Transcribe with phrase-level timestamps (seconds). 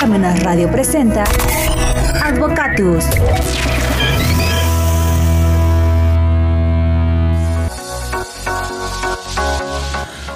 [0.00, 1.24] Carmenas Radio presenta
[2.22, 3.04] Advocatus.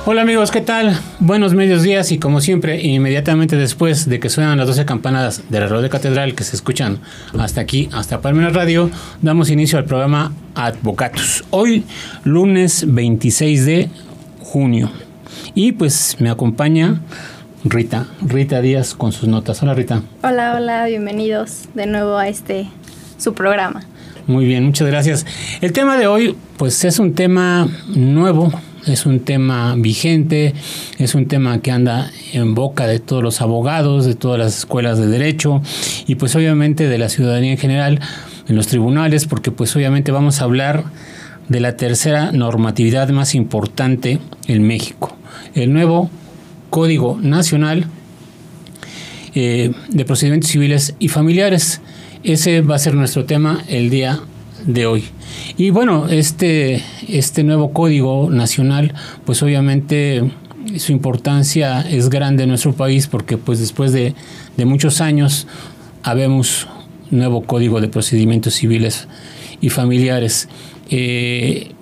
[0.06, 0.98] Hola amigos, ¿qué tal?
[1.20, 5.64] Buenos medios días y como siempre, inmediatamente después de que suenan las 12 campanadas del
[5.64, 7.00] reloj de catedral que se escuchan
[7.38, 8.90] hasta aquí, hasta Parmenas Radio,
[9.20, 11.44] damos inicio al programa Advocatus.
[11.50, 11.84] Hoy,
[12.24, 13.90] lunes 26 de
[14.40, 14.90] junio.
[15.54, 17.02] Y pues me acompaña
[17.68, 19.62] Rita, Rita Díaz con sus notas.
[19.62, 20.02] Hola Rita.
[20.22, 22.66] Hola, hola, bienvenidos de nuevo a este
[23.18, 23.82] su programa.
[24.26, 25.26] Muy bien, muchas gracias.
[25.60, 28.50] El tema de hoy pues es un tema nuevo,
[28.86, 30.54] es un tema vigente,
[30.98, 34.98] es un tema que anda en boca de todos los abogados, de todas las escuelas
[34.98, 35.60] de derecho
[36.06, 38.00] y pues obviamente de la ciudadanía en general,
[38.48, 40.84] en los tribunales, porque pues obviamente vamos a hablar
[41.48, 45.16] de la tercera normatividad más importante en México,
[45.54, 46.10] el nuevo
[46.70, 47.86] Código Nacional
[49.34, 51.80] eh, de Procedimientos Civiles y Familiares.
[52.24, 54.20] Ese va a ser nuestro tema el día
[54.66, 55.04] de hoy.
[55.56, 60.30] Y bueno, este, este nuevo Código Nacional, pues obviamente
[60.76, 64.14] su importancia es grande en nuestro país porque pues después de,
[64.56, 65.46] de muchos años
[66.02, 66.68] habemos
[67.10, 69.08] nuevo Código de Procedimientos Civiles
[69.60, 70.48] y Familiares.
[70.90, 71.72] Eh,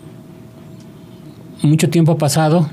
[1.62, 2.68] mucho tiempo ha pasado,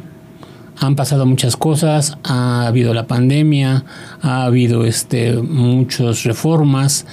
[0.83, 3.85] han pasado muchas cosas, ha habido la pandemia,
[4.21, 7.05] ha habido este, muchas reformas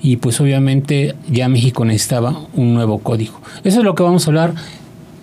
[0.00, 3.40] y pues obviamente ya México necesitaba un nuevo código.
[3.64, 4.54] Eso es lo que vamos a hablar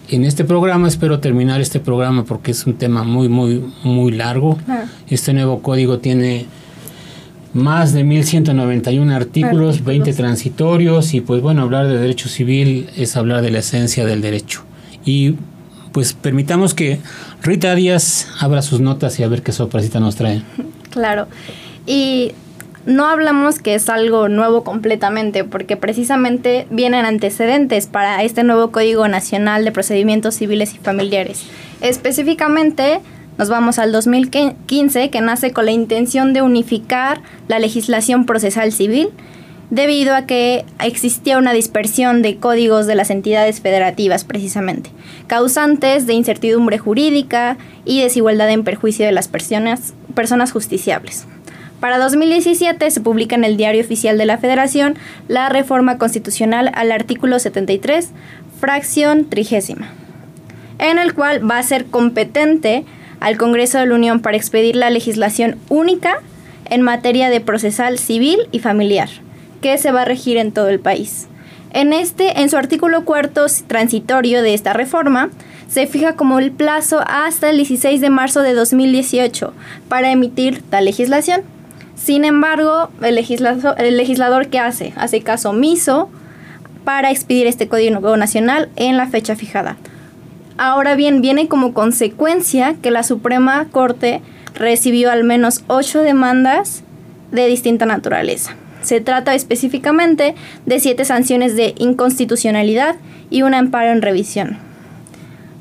[0.09, 0.87] en este programa.
[0.87, 4.57] Espero terminar este programa porque es un tema muy, muy, muy largo.
[5.09, 6.45] Este nuevo código tiene
[7.53, 13.41] más de 1191 artículos, 20 transitorios y pues bueno, hablar de derecho civil es hablar
[13.41, 14.63] de la esencia del derecho.
[15.05, 15.35] Y
[15.93, 16.99] pues permitamos que
[17.41, 20.41] Rita Díaz abra sus notas y a ver qué sorpresita nos trae.
[20.89, 21.27] Claro.
[21.85, 22.33] Y
[22.85, 29.07] no hablamos que es algo nuevo completamente, porque precisamente vienen antecedentes para este nuevo Código
[29.07, 31.45] Nacional de Procedimientos Civiles y Familiares.
[31.81, 32.99] Específicamente,
[33.37, 39.09] nos vamos al 2015, que nace con la intención de unificar la legislación procesal civil,
[39.73, 44.91] debido a que existía una dispersión de códigos de las entidades federativas precisamente,
[45.25, 51.25] causantes de incertidumbre jurídica y desigualdad en perjuicio de las personas, personas justiciables.
[51.79, 54.93] Para 2017 se publica en el Diario Oficial de la Federación
[55.27, 58.11] la reforma constitucional al artículo 73,
[58.59, 59.87] fracción trigésima,
[60.77, 62.85] en el cual va a ser competente
[63.19, 66.21] al Congreso de la Unión para expedir la legislación única
[66.69, 69.09] en materia de procesal civil y familiar,
[69.63, 71.27] que se va a regir en todo el país.
[71.71, 75.31] En este, en su artículo cuarto transitorio de esta reforma,
[75.69, 79.53] se fija como el plazo hasta el 16 de marzo de 2018
[79.87, 81.41] para emitir tal legislación.
[81.95, 84.93] Sin embargo, el legislador, el legislador ¿qué hace?
[84.97, 86.09] Hace caso omiso
[86.83, 89.77] para expedir este Código Nacional en la fecha fijada.
[90.57, 94.21] Ahora bien, viene como consecuencia que la Suprema Corte
[94.53, 96.83] recibió al menos ocho demandas
[97.31, 98.55] de distinta naturaleza.
[98.83, 100.35] Se trata específicamente
[100.65, 102.95] de siete sanciones de inconstitucionalidad
[103.29, 104.57] y un amparo en revisión.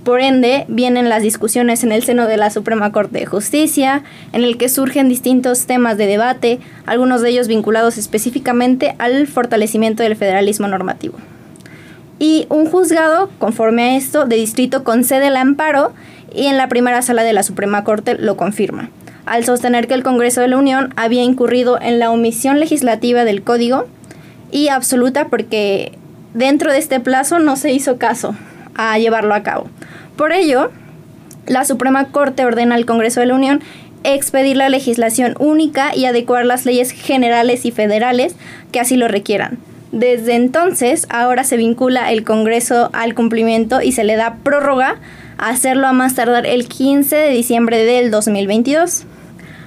[0.05, 4.43] Por ende, vienen las discusiones en el seno de la Suprema Corte de Justicia, en
[4.43, 10.17] el que surgen distintos temas de debate, algunos de ellos vinculados específicamente al fortalecimiento del
[10.17, 11.19] federalismo normativo
[12.23, 15.93] y un juzgado, conforme a esto, de distrito concede el amparo
[16.33, 18.91] y en la primera sala de la Suprema Corte lo confirma,
[19.27, 23.43] al sostener que el Congreso de la Unión había incurrido en la omisión legislativa del
[23.43, 23.87] código
[24.51, 25.93] y absoluta porque
[26.35, 28.35] dentro de este plazo no se hizo caso
[28.75, 29.69] a llevarlo a cabo.
[30.17, 30.71] Por ello,
[31.47, 33.61] la Suprema Corte ordena al Congreso de la Unión
[34.05, 38.35] expedir la legislación única y adecuar las leyes generales y federales
[38.73, 39.59] que así lo requieran
[39.93, 44.97] desde entonces, ahora se vincula el Congreso al cumplimiento y se le da prórroga
[45.37, 49.05] a hacerlo a más tardar el 15 de diciembre del 2022.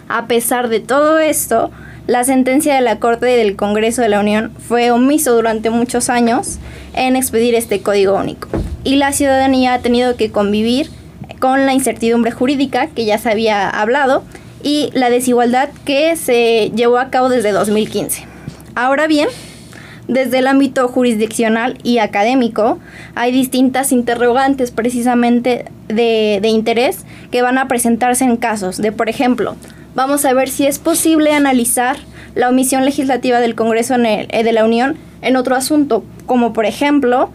[0.08, 1.72] A pesar de todo esto,
[2.08, 6.60] la sentencia de la Corte del Congreso de la Unión fue omiso durante muchos años
[6.94, 8.48] en expedir este código único.
[8.84, 10.90] Y la ciudadanía ha tenido que convivir
[11.40, 14.24] con la incertidumbre jurídica que ya se había hablado
[14.62, 18.26] y la desigualdad que se llevó a cabo desde 2015.
[18.76, 19.30] Ahora bien,
[20.08, 22.80] desde el ámbito jurisdiccional y académico,
[23.16, 29.56] hay distintas interrogantes precisamente de, interés que van a presentarse en casos de, por ejemplo,
[29.96, 31.98] vamos a ver si es posible analizar
[32.36, 37.30] la omisión legislativa del Congreso eh, de la Unión en otro asunto, como por ejemplo,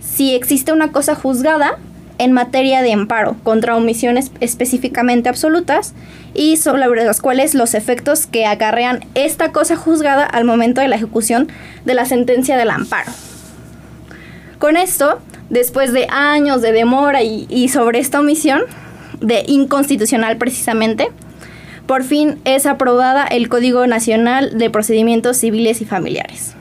[0.00, 1.78] si existe una cosa juzgada
[2.18, 5.94] en materia de amparo contra omisiones específicamente absolutas
[6.34, 10.96] y sobre las cuales los efectos que acarrean esta cosa juzgada al momento de la
[10.96, 11.48] ejecución
[11.84, 13.10] de la sentencia del amparo.
[14.58, 15.20] Con esto,
[15.50, 18.62] después de años de demora y, y sobre esta omisión,
[19.20, 21.08] de inconstitucional precisamente,
[21.86, 26.54] por fin es aprobada el Código Nacional de Procedimientos Civiles y Familiares.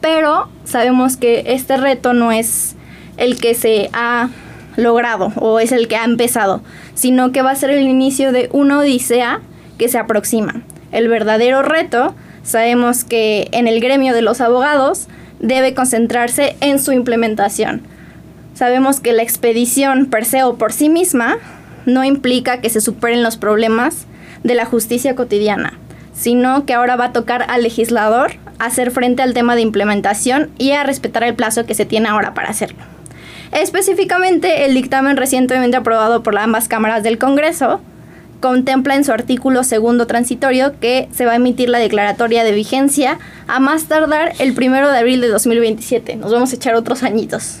[0.00, 2.74] Pero sabemos que este reto no es
[3.16, 4.30] el que se ha
[4.76, 6.62] logrado o es el que ha empezado,
[6.94, 9.40] sino que va a ser el inicio de una odisea
[9.78, 10.62] que se aproxima.
[10.90, 15.08] El verdadero reto, sabemos que en el gremio de los abogados
[15.40, 17.82] debe concentrarse en su implementación.
[18.54, 21.38] Sabemos que la expedición per se o por sí misma
[21.86, 24.06] no implica que se superen los problemas
[24.44, 25.78] de la justicia cotidiana,
[26.12, 30.72] sino que ahora va a tocar al legislador hacer frente al tema de implementación y
[30.72, 32.78] a respetar el plazo que se tiene ahora para hacerlo.
[33.52, 37.80] Específicamente, el dictamen recientemente aprobado por ambas cámaras del Congreso
[38.40, 43.18] contempla en su artículo segundo transitorio que se va a emitir la declaratoria de vigencia
[43.46, 46.16] a más tardar el primero de abril de 2027.
[46.16, 47.60] Nos vamos a echar otros añitos.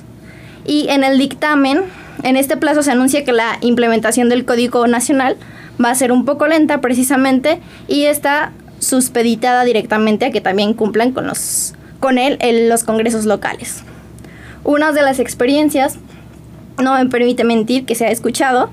[0.64, 1.82] Y en el dictamen,
[2.22, 5.36] en este plazo se anuncia que la implementación del Código Nacional
[5.82, 11.12] va a ser un poco lenta precisamente y está suspeditada directamente a que también cumplan
[11.12, 13.84] con los con él en los congresos locales.
[14.64, 15.98] Una de las experiencias,
[16.82, 18.70] no me permite mentir, que se ha escuchado,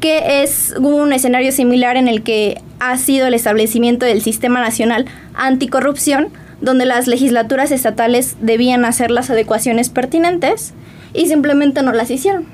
[0.00, 5.06] que es un escenario similar en el que ha sido el establecimiento del Sistema Nacional
[5.34, 6.28] Anticorrupción,
[6.60, 10.74] donde las legislaturas estatales debían hacer las adecuaciones pertinentes
[11.14, 12.46] y simplemente no las hicieron.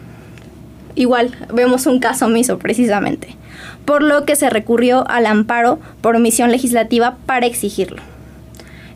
[0.95, 3.37] Igual, vemos un caso omiso precisamente,
[3.85, 8.03] por lo que se recurrió al amparo por omisión legislativa para exigirlo.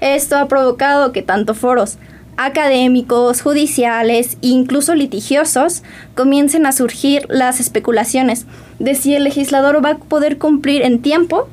[0.01, 1.97] Esto ha provocado que tanto foros
[2.45, 5.83] académicos, judiciales e incluso litigiosos
[6.15, 8.47] comiencen a surgir las especulaciones
[8.79, 11.49] de si el legislador va a poder cumplir en tiempo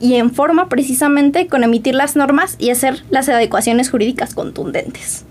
[0.00, 5.24] y en forma precisamente con emitir las normas y hacer las adecuaciones jurídicas contundentes.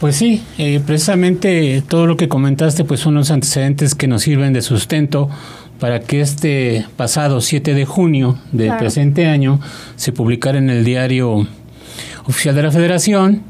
[0.00, 4.52] Pues sí, eh, precisamente todo lo que comentaste pues son los antecedentes que nos sirven
[4.52, 5.28] de sustento
[5.80, 9.60] para que este pasado 7 de junio del presente año
[9.96, 11.48] se publicara en el diario
[12.28, 13.42] oficial de la Federación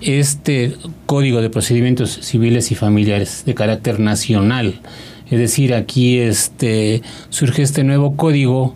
[0.00, 4.80] este Código de Procedimientos Civiles y Familiares de carácter nacional.
[5.30, 8.74] Es decir, aquí este, surge este nuevo código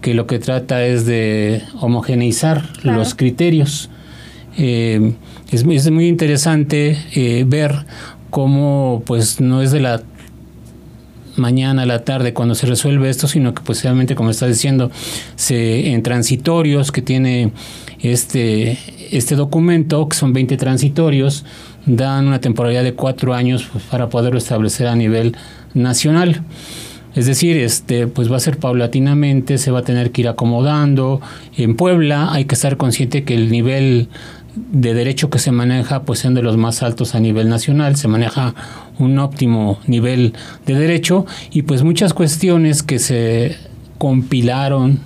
[0.00, 3.90] que lo que trata es de homogeneizar los criterios.
[4.56, 5.12] Eh,
[5.50, 7.84] es, es, muy interesante eh, ver
[8.30, 10.02] cómo pues no es de la
[11.36, 14.90] mañana a la tarde cuando se resuelve esto, sino que pues realmente como está diciendo,
[15.36, 17.52] se en transitorios que tiene
[18.02, 18.78] este,
[19.10, 21.44] este documento, que son 20 transitorios,
[21.86, 25.36] dan una temporalidad de cuatro años pues, para poderlo establecer a nivel
[25.74, 26.42] nacional.
[27.14, 31.20] Es decir, este, pues va a ser paulatinamente, se va a tener que ir acomodando.
[31.56, 34.08] En Puebla hay que estar consciente que el nivel
[34.54, 38.08] de derecho que se maneja, pues son de los más altos a nivel nacional, se
[38.08, 38.54] maneja
[38.98, 40.34] un óptimo nivel
[40.66, 43.56] de derecho y pues muchas cuestiones que se
[43.98, 45.00] compilaron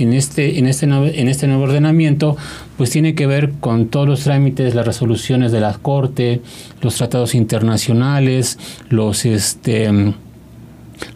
[0.00, 2.36] en este, en este, en este nuevo ordenamiento,
[2.76, 6.40] pues tiene que ver con todos los trámites, las resoluciones de la Corte,
[6.80, 8.58] los tratados internacionales,
[8.88, 9.90] los, este,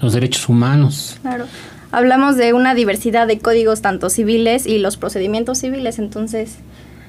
[0.01, 1.19] los derechos humanos.
[1.23, 1.47] Claro.
[1.93, 6.57] Hablamos de una diversidad de códigos tanto civiles y los procedimientos civiles, entonces,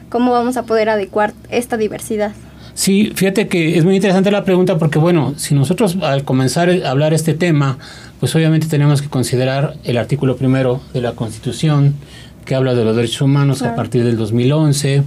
[0.10, 2.34] ¿cómo vamos a poder adecuar esta diversidad?
[2.76, 6.92] Sí, fíjate que es muy interesante la pregunta porque, bueno, si nosotros al comenzar a
[6.92, 7.78] hablar este tema,
[8.20, 11.96] pues obviamente tenemos que considerar el artículo primero de la Constitución,
[12.44, 15.04] que habla de los derechos humanos a partir del 2011,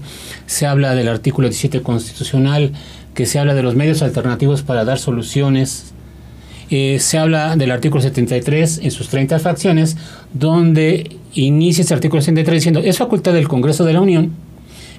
[0.46, 2.72] se habla del artículo 17 constitucional,
[3.12, 5.92] que se habla de los medios alternativos para dar soluciones,
[6.70, 9.98] eh, se habla del artículo 73 en sus 30 fracciones,
[10.32, 14.47] donde inicia ese artículo 73 diciendo, es facultad del Congreso de la Unión,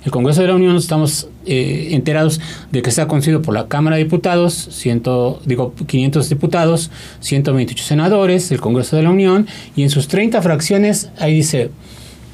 [0.06, 2.39] el Congreso de la Unión estamos eh, enterados
[2.72, 6.89] de que está conocido por la Cámara de Diputados, ciento, digo 500 diputados,
[7.20, 11.72] 128 senadores, el Congreso de la Unión, y en sus 30 fracciones ahí dice,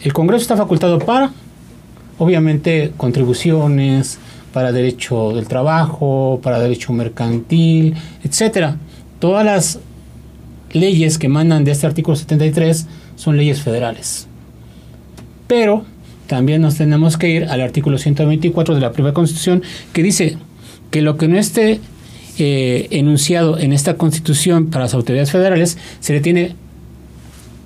[0.04, 1.32] el Congreso está facultado para,
[2.20, 4.20] obviamente, contribuciones,
[4.54, 8.78] para derecho del trabajo, para derecho mercantil, etcétera.
[9.20, 9.80] Todas las
[10.72, 14.28] leyes que mandan de este artículo 73 son leyes federales.
[15.48, 15.84] Pero
[16.28, 19.64] también nos tenemos que ir al artículo 124 de la primera constitución
[19.94, 20.38] que dice
[20.92, 21.80] que lo que no esté
[22.38, 26.56] eh, enunciado en esta constitución para las autoridades federales se le tiene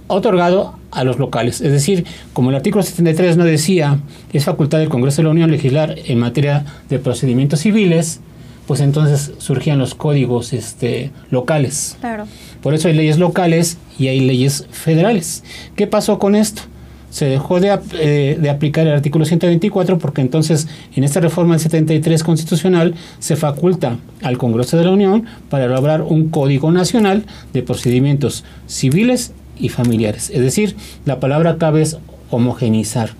[0.08, 1.62] otorgado a los locales.
[1.62, 4.00] Es decir, como el artículo 73 no decía,
[4.34, 8.20] es facultad del Congreso de la Unión legislar en materia de procedimientos civiles,
[8.68, 11.98] pues entonces surgían los códigos este, locales.
[12.00, 12.26] Claro.
[12.62, 15.44] Por eso hay leyes locales y hay leyes federales.
[15.76, 16.64] ¿Qué pasó con esto?
[17.10, 21.62] Se dejó de, eh, de, aplicar el artículo 124 porque entonces en esta reforma del
[21.62, 27.64] 73 constitucional se faculta al Congreso de la Unión para elaborar un código nacional de
[27.64, 30.30] procedimientos civiles y familiares.
[30.30, 30.76] Es decir,
[31.06, 31.98] la palabra clave es
[32.30, 33.12] homogenizar.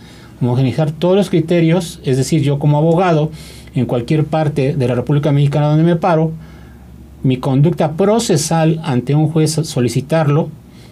[0.42, 3.32] Homogenizar todos los criterios, es decir, yo como abogado
[3.76, 6.32] en cualquier parte de la República Mexicana donde me paro,
[7.24, 10.50] mi conducta procesal ante un juez solicitarlo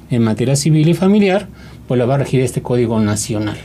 [0.10, 1.48] en materia civil y familiar,
[1.88, 3.58] pues la va a regir este Código Nacional.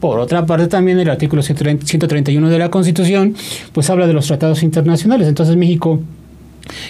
[0.00, 3.36] Por otra parte, también el artículo 131 de la Constitución,
[3.72, 5.28] pues habla de los tratados internacionales.
[5.28, 6.00] Entonces México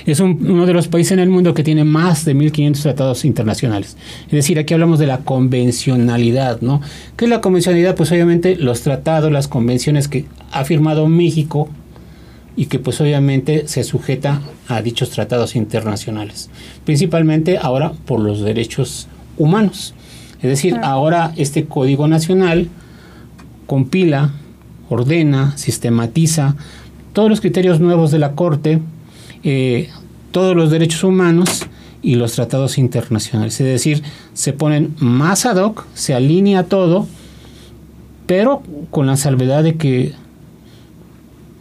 [0.06, 3.96] es uno de los países en el mundo que tiene más de 1.500 tratados internacionales.
[4.26, 6.80] Es decir, aquí hablamos de la convencionalidad, ¿no?
[7.16, 7.96] ¿Qué es la convencionalidad?
[7.96, 11.68] Pues obviamente los tratados, las convenciones que ha firmado México
[12.56, 16.50] y que pues obviamente se sujeta a dichos tratados internacionales,
[16.84, 19.94] principalmente ahora por los derechos humanos.
[20.42, 22.68] Es decir, ahora este Código Nacional
[23.66, 24.32] compila,
[24.88, 26.56] ordena, sistematiza
[27.12, 28.80] todos los criterios nuevos de la Corte,
[29.44, 29.88] eh,
[30.30, 31.66] todos los derechos humanos
[32.02, 33.60] y los tratados internacionales.
[33.60, 34.02] Es decir,
[34.34, 37.06] se ponen más ad hoc, se alinea todo,
[38.26, 40.14] pero con la salvedad de que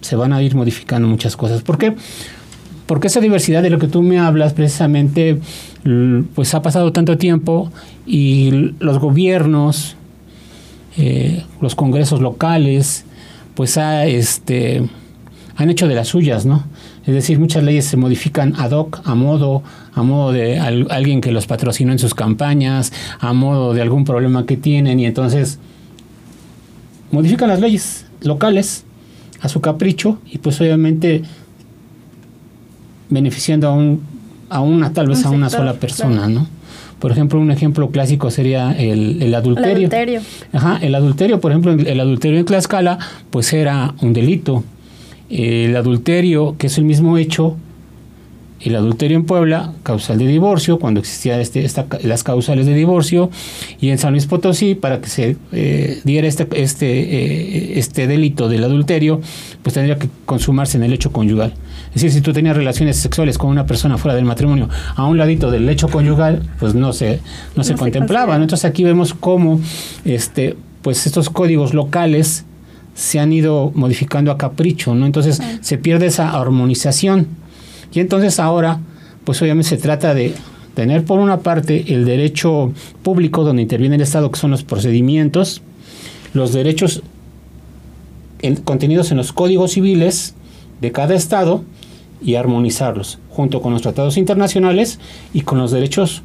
[0.02, 1.62] se van a ir modificando muchas cosas.
[1.62, 1.92] ¿Por qué?
[1.92, 2.02] Porque
[3.08, 5.40] esa diversidad de lo que tú me hablas precisamente,
[6.36, 7.72] pues ha pasado tanto tiempo
[8.06, 9.96] y los gobiernos,
[10.98, 13.06] eh, los congresos locales,
[13.56, 14.88] pues ha, este,
[15.56, 16.64] han hecho de las suyas, ¿no?
[17.06, 21.32] Es decir, muchas leyes se modifican ad hoc, a modo, a modo de alguien que
[21.32, 25.60] los patrocinó en sus campañas, a modo de algún problema que tienen, y entonces
[27.12, 28.86] modifican las leyes locales
[29.42, 31.24] a su capricho y pues obviamente
[33.12, 34.02] beneficiando a un
[34.50, 36.46] a una tal vez a una sola persona, ¿no?
[37.00, 39.72] Por ejemplo, un ejemplo clásico sería el, el, adulterio.
[39.72, 40.22] el, adulterio.
[40.54, 43.00] Ajá, el adulterio, por ejemplo, el adulterio en Tlaxcala,
[43.32, 44.64] pues era un delito.
[45.30, 47.56] El adulterio, que es el mismo hecho,
[48.60, 51.66] el adulterio en Puebla, causal de divorcio, cuando existían este,
[52.04, 53.32] las causales de divorcio,
[53.80, 58.50] y en San Luis Potosí, para que se eh, diera este, este, eh, este delito
[58.50, 59.22] del adulterio,
[59.64, 61.54] pues tendría que consumarse en el hecho conyugal.
[61.94, 65.18] Es decir, si tú tenías relaciones sexuales con una persona fuera del matrimonio, a un
[65.18, 67.20] ladito del hecho conyugal, pues no se,
[67.56, 68.36] no, se, contemplaba.
[68.36, 69.60] Entonces aquí vemos cómo
[70.06, 72.46] este, pues estos códigos locales
[72.94, 75.06] se han ido modificando a capricho, ¿no?
[75.06, 77.28] Entonces se pierde esa armonización
[77.94, 78.80] y entonces ahora,
[79.24, 80.34] pues obviamente se trata de
[80.74, 82.72] tener por una parte el derecho
[83.04, 85.62] público donde interviene el Estado, que son los procedimientos,
[86.34, 87.04] los derechos
[88.64, 90.34] contenidos en los códigos civiles
[90.80, 91.64] de cada Estado
[92.22, 95.00] y armonizarlos junto con los tratados internacionales
[95.34, 96.24] y con los derechos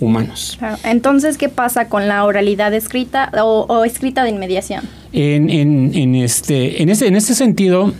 [0.00, 0.58] humanos.
[0.84, 4.84] Entonces, ¿qué pasa con la oralidad escrita o, escrita de inmediación?
[5.12, 7.92] En, en, en, este, en, este, en este sentido,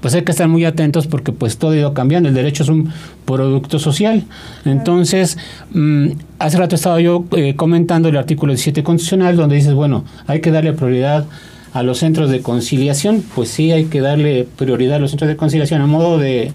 [0.00, 2.28] pues hay que estar muy atentos porque pues todo ha ido cambiando.
[2.28, 2.92] El derecho es un
[3.24, 4.24] producto social.
[4.64, 5.38] Entonces,
[5.72, 10.40] mm, hace rato estaba yo eh, comentando el artículo 17 constitucional donde dices, bueno, hay
[10.40, 11.26] que darle prioridad
[11.72, 13.22] a los centros de conciliación.
[13.34, 16.52] Pues sí, hay que darle prioridad a los centros de conciliación a modo de,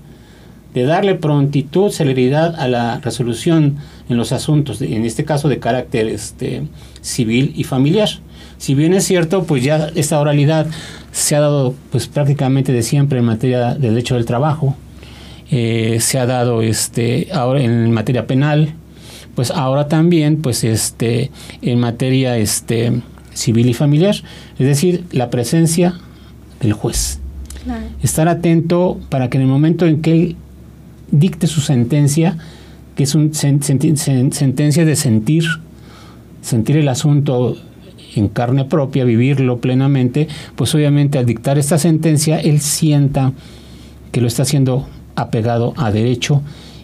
[0.73, 3.77] de darle prontitud, celeridad a la resolución
[4.09, 6.63] en los asuntos, en este caso de carácter este,
[7.01, 8.09] civil y familiar.
[8.57, 10.67] Si bien es cierto, pues ya esta oralidad
[11.11, 14.75] se ha dado pues prácticamente de siempre en materia de derecho del trabajo,
[15.51, 18.73] eh, se ha dado este ahora en materia penal,
[19.35, 21.29] pues ahora también pues este
[21.61, 23.01] en materia este
[23.33, 24.15] civil y familiar,
[24.59, 25.95] es decir, la presencia
[26.61, 27.19] del juez.
[28.01, 30.35] Estar atento para que en el momento en que él
[31.11, 32.37] dicte su sentencia,
[32.95, 35.45] que es una sentencia de sentir,
[36.41, 37.55] sentir el asunto
[38.15, 43.31] en carne propia, vivirlo plenamente, pues obviamente al dictar esta sentencia, él sienta
[44.11, 46.41] que lo está haciendo apegado a derecho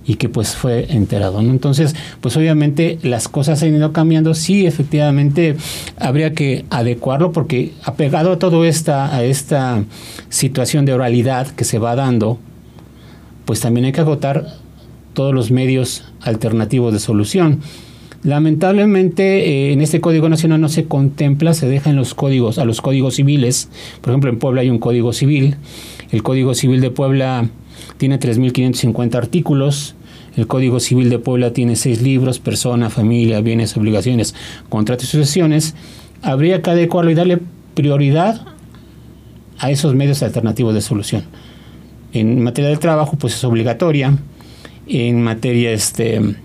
[0.09, 1.39] y que pues fue enterado.
[1.39, 5.55] Entonces, pues obviamente las cosas han ido cambiando, sí, efectivamente
[5.99, 9.83] habría que adecuarlo porque apegado a todo esta, esta
[10.29, 12.39] situación de oralidad que se va dando,
[13.45, 14.47] pues también hay que agotar
[15.13, 17.59] todos los medios alternativos de solución.
[18.23, 22.65] Lamentablemente eh, en este Código Nacional no se contempla, se deja en los códigos, a
[22.65, 23.69] los códigos civiles.
[24.01, 25.57] Por ejemplo, en Puebla hay un Código Civil.
[26.09, 27.47] El Código Civil de Puebla
[27.97, 29.95] tiene 3.550 artículos.
[30.35, 34.35] El Código Civil de Puebla tiene seis libros, persona, familia, bienes, obligaciones,
[34.69, 35.75] contratos y sucesiones.
[36.21, 37.39] Habría que adecuarlo y darle
[37.73, 38.45] prioridad
[39.57, 41.23] a esos medios alternativos de solución.
[42.13, 44.17] En materia de trabajo, pues es obligatoria.
[44.87, 46.35] En materia este,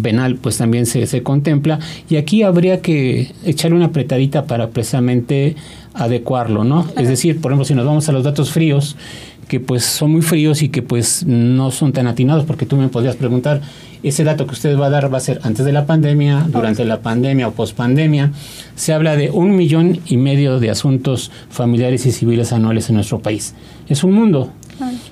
[0.00, 1.80] penal, pues también se, se contempla.
[2.08, 5.56] Y aquí habría que echarle una apretadita para precisamente
[5.94, 6.86] adecuarlo, ¿no?
[6.96, 8.96] Es decir, por ejemplo, si nos vamos a los datos fríos,
[9.48, 12.88] que pues son muy fríos y que pues no son tan atinados, porque tú me
[12.88, 13.60] podrías preguntar,
[14.02, 16.84] ese dato que usted va a dar va a ser antes de la pandemia, durante
[16.84, 18.32] la pandemia o pospandemia.
[18.74, 23.20] Se habla de un millón y medio de asuntos familiares y civiles anuales en nuestro
[23.20, 23.54] país.
[23.88, 24.50] Es un mundo.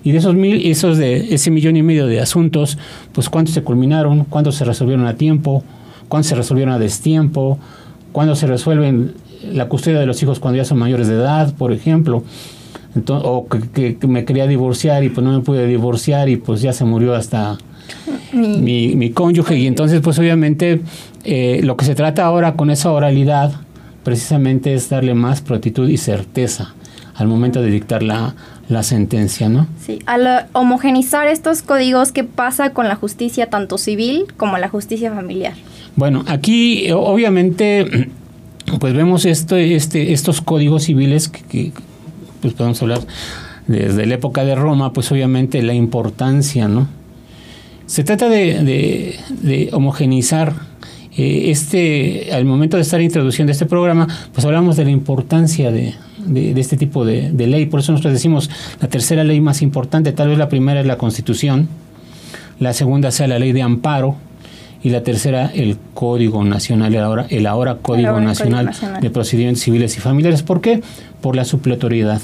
[0.02, 2.78] Y de esos mil, esos de ese millón y medio de asuntos,
[3.12, 5.62] pues cuántos se culminaron, cuántos se resolvieron a tiempo,
[6.08, 7.58] cuántos se resolvieron a destiempo,
[8.10, 9.14] cuándo se resuelven
[9.52, 12.24] la custodia de los hijos cuando ya son mayores de edad, por ejemplo.
[12.94, 16.72] Entonces, o que, me quería divorciar y pues no me pude divorciar y pues ya
[16.72, 17.58] se murió hasta
[18.32, 19.56] mi, mi cónyuge.
[19.56, 20.82] Y entonces pues obviamente
[21.24, 23.52] eh, lo que se trata ahora con esa oralidad
[24.02, 26.74] precisamente es darle más prontitud y certeza
[27.14, 28.34] al momento de dictar la,
[28.70, 29.66] la sentencia, ¿no?
[29.84, 35.12] Sí, al homogenizar estos códigos, ¿qué pasa con la justicia tanto civil como la justicia
[35.12, 35.52] familiar?
[35.96, 38.08] Bueno, aquí obviamente
[38.80, 41.72] pues vemos esto, este, estos códigos civiles que,
[42.40, 43.00] pues podemos hablar
[43.66, 46.88] desde la época de Roma, pues obviamente la importancia, ¿no?
[47.86, 50.54] Se trata de, de, homogenizar
[51.16, 55.94] eh, este, al momento de estar introduciendo este programa, pues hablamos de la importancia de,
[56.24, 57.66] de, este tipo de, ley.
[57.66, 58.48] Por eso nosotros decimos
[58.80, 61.68] la tercera ley más importante, tal vez la primera es la Constitución,
[62.58, 64.16] la segunda sea la ley de amparo,
[64.82, 68.70] y la tercera el Código Nacional, el ahora, el ahora Código, Nacional,
[69.00, 70.42] de Procedimientos Civiles y Familiares.
[70.42, 70.82] ¿Por qué?
[71.20, 72.20] Por la supletoriedad.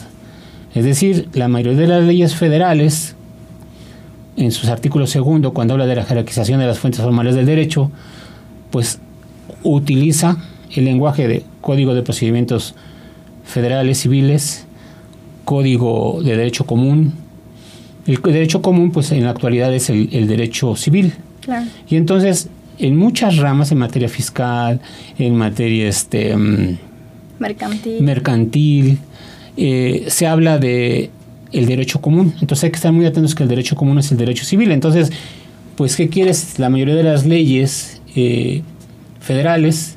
[0.74, 3.14] Es decir, la mayoría de las leyes federales,
[4.36, 7.90] en sus artículos segundo, cuando habla de la jerarquización de las fuentes formales del derecho,
[8.70, 9.00] pues
[9.62, 10.36] utiliza
[10.74, 12.74] el lenguaje de Código de Procedimientos
[13.44, 14.66] Federales Civiles,
[15.44, 17.14] Código de Derecho Común.
[18.06, 21.14] El derecho común, pues en la actualidad es el derecho civil,
[21.88, 22.48] y entonces,
[22.78, 24.80] en muchas ramas, en materia fiscal,
[25.18, 26.78] en materia este, mm,
[27.38, 28.98] mercantil, mercantil
[29.56, 31.10] eh, se habla de
[31.52, 32.34] el derecho común.
[32.40, 34.70] Entonces hay que estar muy atentos que el derecho común es el derecho civil.
[34.72, 35.10] Entonces,
[35.76, 36.58] pues, ¿qué quieres?
[36.58, 38.62] La mayoría de las leyes eh,
[39.20, 39.96] federales,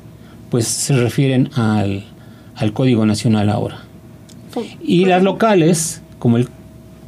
[0.50, 2.04] pues, se refieren al,
[2.54, 3.84] al Código Nacional ahora.
[4.82, 6.48] Y las locales, como el,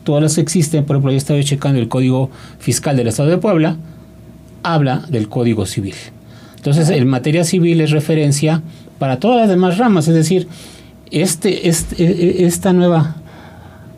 [0.04, 3.76] todas las existen, por ejemplo, yo estaba checando el Código Fiscal del Estado de Puebla,
[4.62, 5.94] habla del Código Civil.
[6.56, 8.62] Entonces, en materia civil es referencia
[8.98, 10.46] para todas las demás ramas, es decir,
[11.10, 13.16] este, este, e, e, esta nueva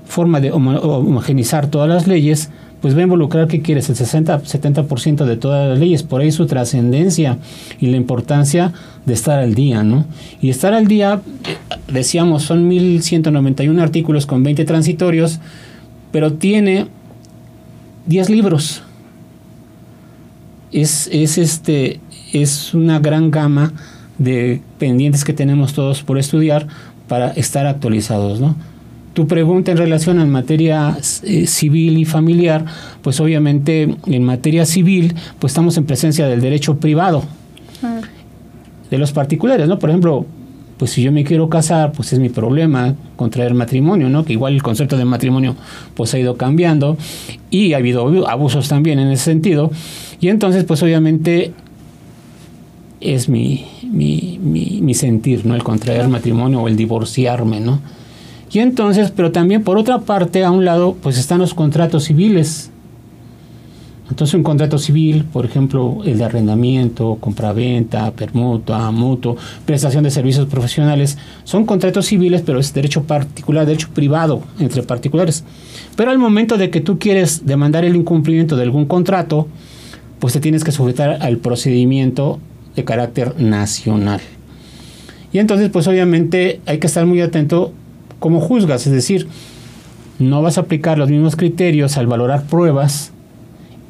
[0.06, 2.50] forma de homogenizar todas las leyes,
[2.80, 3.88] pues va a involucrar, ¿qué quieres?
[3.90, 7.38] El 60-70% de todas las leyes, por ahí su trascendencia
[7.80, 8.72] y la importancia
[9.04, 10.06] de estar al día, ¿no?
[10.40, 11.20] Y estar al día,
[11.92, 15.40] decíamos, son 1191 artículos con 20 transitorios,
[16.12, 16.86] pero tiene
[18.06, 18.82] 10 libros
[20.74, 22.00] es, es, este,
[22.32, 23.72] es una gran gama
[24.18, 26.66] de pendientes que tenemos todos por estudiar
[27.08, 28.56] para estar actualizados, ¿no?
[29.14, 32.64] Tu pregunta en relación a materia eh, civil y familiar,
[33.02, 37.22] pues obviamente en materia civil, pues estamos en presencia del derecho privado,
[37.84, 38.00] ah.
[38.90, 39.78] de los particulares, ¿no?
[39.78, 40.26] Por ejemplo,
[40.78, 44.24] pues si yo me quiero casar, pues es mi problema contraer matrimonio, ¿no?
[44.24, 45.54] Que igual el concepto de matrimonio
[45.94, 46.96] pues ha ido cambiando
[47.50, 49.70] y ha habido abusos también en ese sentido.
[50.24, 51.52] Y entonces, pues obviamente
[53.02, 55.54] es mi, mi, mi, sentir, ¿no?
[55.54, 57.80] El contraer matrimonio o el divorciarme, ¿no?
[58.50, 62.70] Y entonces, pero también por otra parte, a un lado, pues están los contratos civiles.
[64.08, 70.46] Entonces un contrato civil, por ejemplo, el de arrendamiento, compraventa, permuta, mutuo, prestación de servicios
[70.46, 75.44] profesionales, son contratos civiles, pero es derecho particular, derecho privado entre particulares.
[75.96, 79.48] Pero al momento de que tú quieres demandar el incumplimiento de algún contrato,
[80.24, 82.40] pues te tienes que sujetar al procedimiento
[82.74, 84.22] de carácter nacional.
[85.34, 87.74] Y entonces, pues obviamente hay que estar muy atento
[88.20, 89.28] cómo juzgas, es decir,
[90.18, 93.12] no vas a aplicar los mismos criterios al valorar pruebas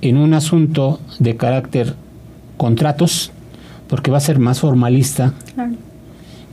[0.02, 1.94] en un asunto de carácter
[2.56, 3.30] contratos,
[3.86, 5.34] porque va a ser más formalista,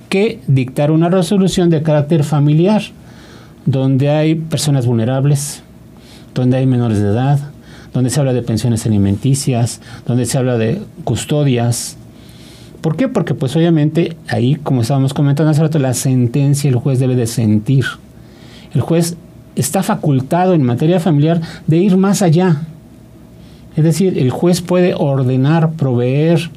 [0.10, 2.84] que dictar una resolución de carácter familiar,
[3.65, 5.63] donde hay personas vulnerables,
[6.36, 7.51] donde hay menores de edad,
[7.94, 11.98] donde se habla de pensiones alimenticias, donde se habla de custodias.
[12.82, 13.08] ¿Por qué?
[13.08, 17.28] Porque pues obviamente ahí, como estábamos comentando hace rato, la sentencia el juez debe de
[17.28, 17.86] sentir.
[18.74, 19.18] El juez
[19.56, 22.64] está facultado en materia familiar de ir más allá.
[23.76, 26.50] Es decir, el juez puede ordenar, proveer,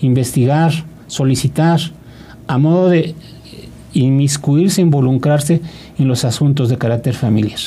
[0.00, 0.72] investigar,
[1.06, 1.80] solicitar,
[2.46, 3.14] a modo de
[3.92, 5.60] inmiscuirse, involucrarse
[5.98, 7.58] en los asuntos de carácter familiar.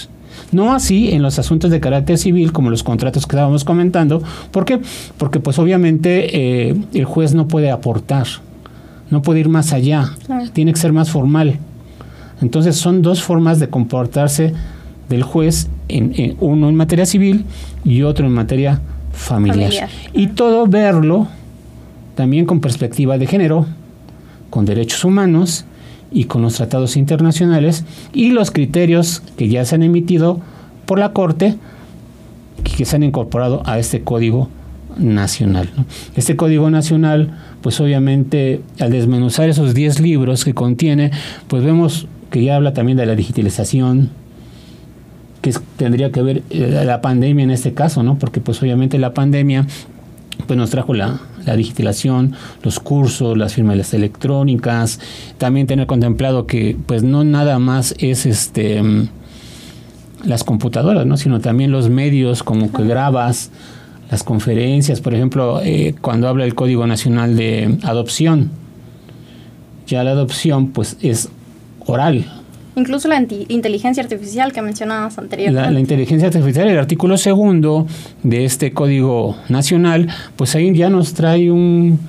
[0.54, 4.22] No así en los asuntos de carácter civil, como los contratos que estábamos comentando.
[4.52, 4.80] ¿Por qué?
[5.18, 8.28] Porque pues obviamente eh, el juez no puede aportar,
[9.10, 10.12] no puede ir más allá,
[10.54, 11.60] tiene que ser más formal.
[12.42, 14.54] Entonces son dos formas de comportarse
[15.10, 17.46] del juez, en, uno en materia civil
[17.84, 19.72] y otro en materia familiar.
[20.14, 21.28] Y todo verlo
[22.16, 23.66] también con perspectiva de género,
[24.50, 25.66] con derechos humanos
[26.14, 30.40] y con los tratados internacionales y los criterios que ya se han emitido
[30.86, 31.58] por la Corte
[32.64, 34.50] que se han incorporado a este código
[34.98, 35.70] nacional.
[36.16, 41.12] Este código nacional, pues obviamente al desmenuzar esos 10 libros que contiene,
[41.48, 44.10] pues vemos que ya habla también de la digitalización,
[45.42, 48.18] que tendría que ver eh, la pandemia en este caso, ¿no?
[48.18, 49.68] Porque pues obviamente la pandemia
[50.48, 55.00] pues nos trajo la, la digitalización, los cursos, las firmas electrónicas,
[55.38, 59.10] también tener contemplado que pues no nada más es este mm,
[60.26, 61.18] las computadoras, ¿no?
[61.18, 63.52] sino también los medios como que grabas,
[64.10, 68.52] las conferencias, por ejemplo, eh, cuando habla el Código Nacional de Adopción,
[69.88, 71.30] ya la adopción pues es
[71.86, 72.26] oral,
[72.76, 75.72] Incluso la inteligencia artificial que mencionabas anteriormente.
[75.72, 77.86] La, inteligencia artificial, el artículo segundo
[78.24, 82.00] de este Código Nacional, pues ahí ya nos trae un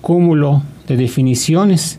[0.00, 1.98] cúmulo de definiciones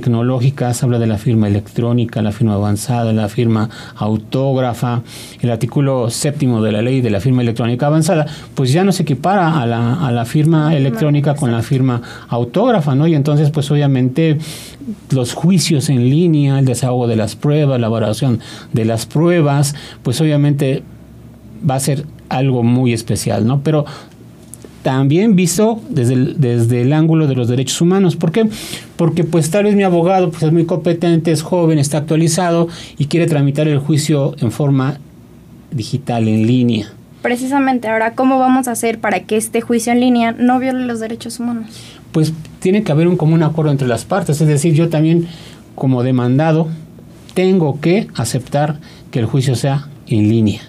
[0.00, 5.02] tecnológicas, habla de la firma electrónica, la firma avanzada, la firma autógrafa,
[5.40, 8.26] el artículo séptimo de la ley de la firma electrónica avanzada,
[8.56, 12.96] pues ya no se equipara a la, a la firma electrónica con la firma autógrafa,
[12.96, 13.06] ¿no?
[13.06, 14.38] Y entonces, pues obviamente
[15.10, 18.40] los juicios en línea, el desahogo de las pruebas, la elaboración
[18.72, 20.82] de las pruebas, pues obviamente
[21.68, 23.60] va a ser algo muy especial, ¿no?
[23.62, 23.84] Pero
[24.84, 28.16] también visto desde el, desde el ángulo de los derechos humanos.
[28.16, 28.46] ¿Por qué?
[28.96, 32.68] Porque pues tal vez mi abogado pues, es muy competente, es joven, está actualizado
[32.98, 34.98] y quiere tramitar el juicio en forma
[35.70, 36.92] digital, en línea.
[37.22, 41.00] Precisamente, ahora, ¿cómo vamos a hacer para que este juicio en línea no viole los
[41.00, 41.66] derechos humanos?
[42.12, 45.26] Pues tiene que haber un común acuerdo entre las partes, es decir, yo también
[45.74, 46.68] como demandado
[47.32, 48.76] tengo que aceptar
[49.10, 50.60] que el juicio sea en línea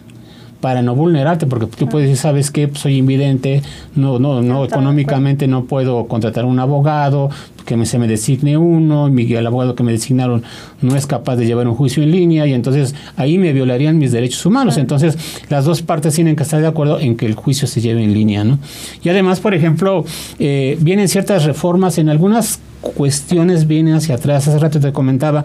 [0.66, 3.62] para no vulnerarte, porque tú puedes decir, sabes que soy invidente,
[3.94, 7.30] no, no, no, económicamente no puedo contratar un abogado,
[7.68, 10.42] que me, se me designe uno, y el abogado que me designaron
[10.82, 14.12] no es capaz de llevar un juicio en línea, y entonces ahí me violarían mis
[14.12, 14.78] derechos humanos.
[14.78, 18.04] Entonces, las dos partes tienen que estar de acuerdo en que el juicio se lleve
[18.04, 18.58] en línea, ¿no?
[19.04, 20.04] Y además, por ejemplo,
[20.40, 22.60] eh, vienen ciertas reformas en algunas
[22.94, 24.48] cuestiones vienen hacia atrás.
[24.48, 25.44] Hace rato te comentaba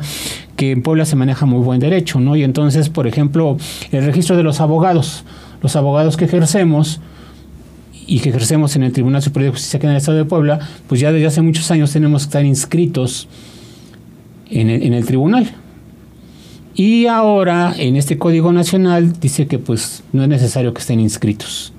[0.60, 2.36] que en Puebla se maneja muy buen derecho, ¿no?
[2.36, 3.56] Y entonces, por ejemplo,
[3.92, 5.24] el registro de los abogados,
[5.62, 7.00] los abogados que ejercemos
[8.06, 10.58] y que ejercemos en el Tribunal Superior de Justicia aquí en el Estado de Puebla,
[10.86, 13.26] pues ya desde hace muchos años tenemos que estar inscritos
[14.50, 15.50] en el, en el tribunal.
[16.74, 21.72] Y ahora en este Código Nacional dice que pues no es necesario que estén inscritos.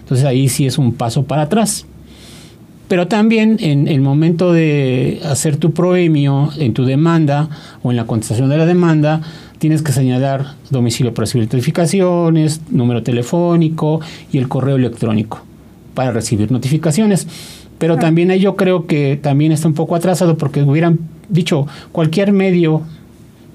[0.00, 1.86] Entonces ahí sí es un paso para atrás.
[2.88, 7.48] Pero también en el momento de hacer tu proemio en tu demanda
[7.82, 9.22] o en la contestación de la demanda,
[9.58, 15.42] tienes que señalar domicilio para recibir notificaciones, número telefónico y el correo electrónico
[15.94, 17.26] para recibir notificaciones.
[17.78, 22.32] Pero también ahí yo creo que también está un poco atrasado porque hubieran dicho cualquier
[22.32, 22.82] medio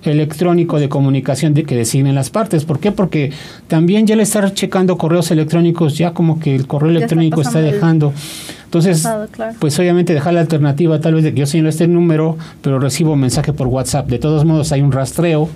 [0.03, 2.65] electrónico de comunicación de que designen las partes.
[2.65, 2.91] ¿Por qué?
[2.91, 3.31] Porque
[3.67, 8.13] también ya le estar checando correos electrónicos, ya como que el correo electrónico está, dejando.
[8.65, 9.07] Entonces,
[9.59, 13.15] pues obviamente dejar la alternativa tal vez de que yo señalo este número, pero recibo
[13.15, 14.09] mensaje por WhatsApp.
[14.09, 15.49] De todos modos hay un rastreo,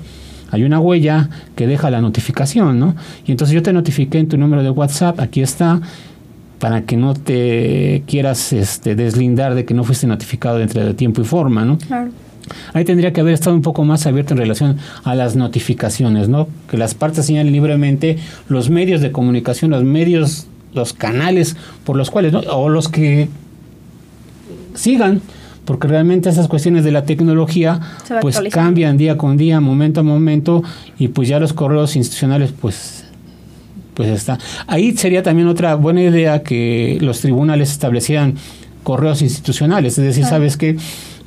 [0.51, 2.95] hay una huella que deja la notificación, ¿no?
[3.25, 5.79] Y entonces yo te notifiqué en tu número de WhatsApp, aquí está,
[6.59, 11.21] para que no te quieras este, deslindar de que no fuiste notificado dentro de tiempo
[11.21, 11.77] y forma, ¿no?
[11.77, 12.11] Claro.
[12.73, 16.47] Ahí tendría que haber estado un poco más abierto en relación a las notificaciones, ¿no?
[16.69, 18.17] Que las partes señalen libremente
[18.49, 22.39] los medios de comunicación, los medios, los canales por los cuales, ¿no?
[22.51, 23.29] O los que
[24.75, 25.21] sigan,
[25.65, 27.79] porque realmente esas cuestiones de la tecnología
[28.21, 30.63] pues cambian día con día, momento a momento,
[30.99, 33.03] y pues ya los correos institucionales pues
[33.95, 34.37] pues está.
[34.67, 38.35] Ahí sería también otra buena idea que los tribunales establecieran
[38.83, 40.77] correos institucionales, es decir, sabes que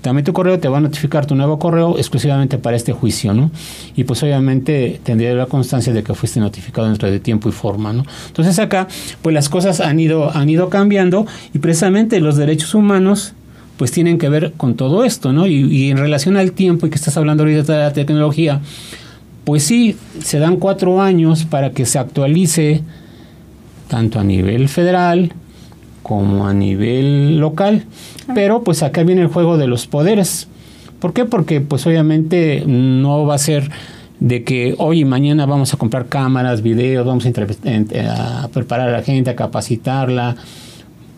[0.00, 3.50] también tu correo te va a notificar tu nuevo correo exclusivamente para este juicio, ¿no?
[3.96, 7.92] Y pues obviamente tendría la constancia de que fuiste notificado dentro de tiempo y forma,
[7.92, 8.04] ¿no?
[8.28, 8.86] Entonces acá,
[9.22, 13.34] pues las cosas han ido, han ido cambiando y precisamente los derechos humanos
[13.76, 15.46] pues tienen que ver con todo esto, ¿no?
[15.46, 18.60] Y, y en relación al tiempo y que estás hablando ahorita de la tecnología,
[19.44, 22.82] pues sí, se dan cuatro años para que se actualice
[23.88, 25.32] tanto a nivel federal
[26.08, 27.84] como a nivel local.
[28.34, 30.48] Pero pues acá viene el juego de los poderes.
[30.98, 31.26] ¿Por qué?
[31.26, 33.70] Porque pues obviamente no va a ser
[34.18, 38.92] de que hoy y mañana vamos a comprar cámaras, videos, vamos a, a preparar a
[38.92, 40.36] la gente, a capacitarla,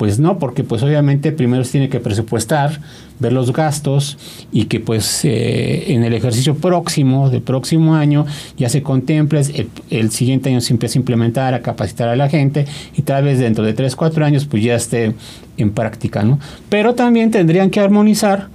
[0.00, 2.80] pues no, porque pues obviamente primero se tiene que presupuestar,
[3.18, 4.16] ver los gastos
[4.50, 8.24] y que pues eh, en el ejercicio próximo, del próximo año,
[8.56, 9.42] ya se contemple,
[9.90, 12.64] el, siguiente año se empieza a implementar, a capacitar a la gente
[12.96, 15.12] y tal vez dentro de 3, 4 años pues ya esté
[15.58, 16.38] en práctica, ¿no?
[16.70, 18.48] Pero también tendrían que armonizar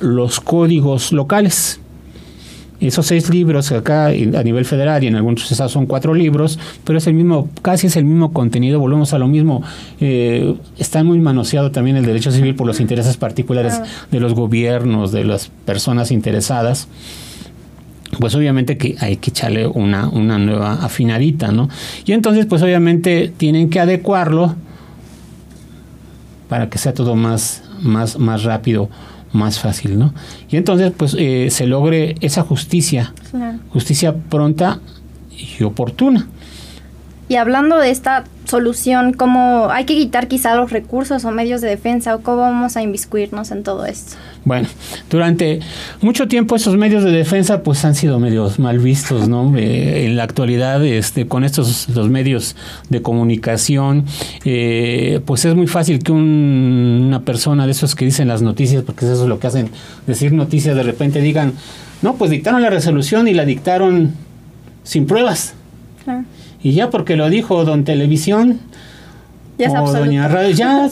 [0.00, 1.80] los códigos locales
[2.80, 6.98] esos seis libros acá a nivel federal y en algunos estados son cuatro libros, pero
[6.98, 9.62] es el mismo, casi es el mismo contenido, volvemos a lo mismo.
[10.00, 13.84] Eh, está muy manoseado también el derecho civil por los intereses particulares ah.
[14.10, 16.88] de los gobiernos, de las personas interesadas
[18.20, 21.68] pues obviamente que hay que echarle una, una nueva afinadita, ¿no?
[22.04, 24.54] Y entonces, pues obviamente tienen que adecuarlo
[26.48, 28.88] para que sea todo más, más, más rápido
[29.34, 30.14] más fácil, ¿no?
[30.48, 33.12] Y entonces, pues, eh, se logre esa justicia,
[33.70, 34.80] justicia pronta
[35.36, 36.26] y oportuna.
[37.28, 41.68] Y hablando de esta solución, ¿cómo hay que quitar quizá los recursos o medios de
[41.68, 44.16] defensa o cómo vamos a inviscuirnos en todo esto?
[44.44, 44.68] Bueno,
[45.08, 45.60] durante
[46.02, 49.54] mucho tiempo esos medios de defensa pues han sido medios mal vistos, ¿no?
[49.64, 52.54] Eh, en la actualidad, este, con estos los medios
[52.90, 54.04] de comunicación,
[54.44, 59.06] eh, pues es muy fácil que una persona de esos que dicen las noticias, porque
[59.06, 59.70] eso es lo que hacen,
[60.06, 61.54] decir noticias, de repente digan,
[62.02, 64.12] no, pues dictaron la resolución y la dictaron
[64.82, 65.54] sin pruebas.
[66.04, 66.24] Claro.
[66.64, 68.58] Y ya porque lo dijo Don Televisión
[69.58, 70.88] ya o Doña Radio, ya,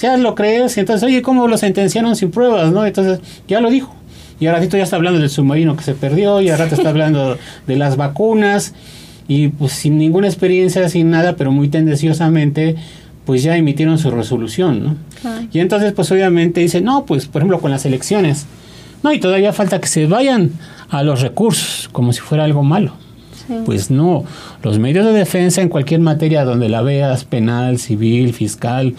[0.00, 0.78] ya lo crees.
[0.78, 2.70] Entonces, oye, ¿cómo lo sentenciaron sin pruebas?
[2.72, 3.92] no Entonces, ya lo dijo.
[4.38, 6.90] Y ahora ratito ya está hablando del submarino que se perdió, y ahora rato está
[6.90, 8.74] hablando de las vacunas,
[9.26, 12.76] y pues sin ninguna experiencia, sin nada, pero muy tendenciosamente,
[13.24, 14.96] pues ya emitieron su resolución, ¿no?
[15.52, 18.46] Y entonces, pues obviamente dice, no, pues por ejemplo con las elecciones,
[19.02, 20.52] no, y todavía falta que se vayan
[20.90, 23.03] a los recursos, como si fuera algo malo.
[23.66, 24.24] Pues no,
[24.62, 28.94] los medios de defensa en cualquier materia donde la veas, penal, civil, fiscal,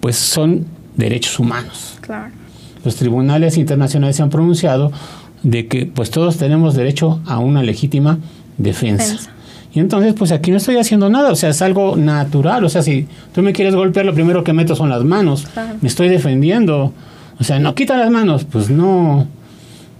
[0.00, 1.98] pues son derechos humanos.
[2.84, 4.92] Los tribunales internacionales se han pronunciado
[5.42, 8.18] de que pues todos tenemos derecho a una legítima
[8.58, 9.16] defensa.
[9.74, 12.82] Y entonces, pues aquí no estoy haciendo nada, o sea, es algo natural, o sea,
[12.82, 15.46] si tú me quieres golpear, lo primero que meto son las manos,
[15.80, 16.92] me estoy defendiendo,
[17.40, 19.26] o sea, no quita las manos, pues no.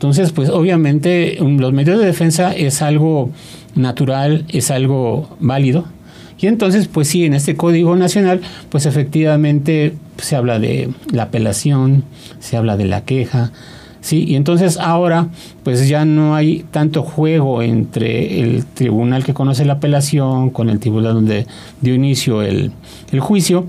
[0.02, 3.30] Entonces, pues obviamente los medios de defensa es algo
[3.76, 5.84] natural, es algo válido.
[6.40, 12.02] Y entonces, pues sí, en este Código Nacional, pues efectivamente se habla de la apelación,
[12.40, 13.52] se habla de la queja,
[14.00, 14.24] ¿sí?
[14.26, 15.28] Y entonces ahora,
[15.62, 20.80] pues ya no hay tanto juego entre el tribunal que conoce la apelación con el
[20.80, 21.46] tribunal donde
[21.80, 22.72] dio inicio el,
[23.12, 23.66] el juicio,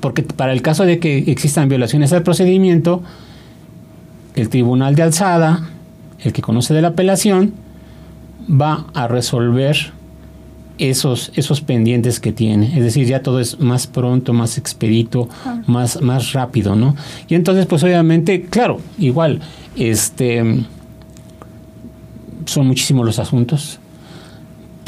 [0.00, 3.02] porque para el caso de que existan violaciones al procedimiento,
[4.34, 5.68] el tribunal de alzada,
[6.22, 7.54] el que conoce de la apelación,
[8.48, 9.92] va a resolver
[10.78, 12.76] esos, esos pendientes que tiene.
[12.76, 15.60] Es decir, ya todo es más pronto, más expedito, ah.
[15.66, 16.96] más, más rápido, ¿no?
[17.28, 19.40] Y entonces, pues obviamente, claro, igual,
[19.76, 20.64] este
[22.46, 23.79] son muchísimos los asuntos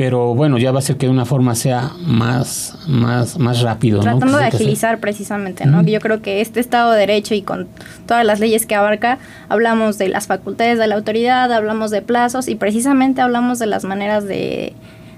[0.04, 4.00] pero bueno, ya va a ser que de una forma sea más, más, más rápido.
[4.00, 5.80] Tratando de agilizar precisamente, ¿no?
[5.84, 7.68] Yo creo que este Estado de Derecho y con
[8.04, 12.48] todas las leyes que abarca, hablamos de las facultades de la autoridad, hablamos de plazos
[12.48, 14.72] y precisamente hablamos de las maneras de,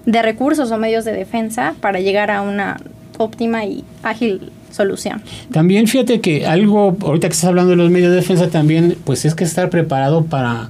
[0.05, 2.77] de recursos o medios de defensa para llegar a una
[3.16, 5.23] óptima y ágil solución.
[5.51, 9.25] También fíjate que algo, ahorita que estás hablando de los medios de defensa, también pues
[9.25, 10.68] es que estar preparado para